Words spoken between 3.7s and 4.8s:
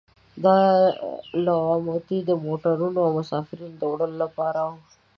د وړلو لپاره وو.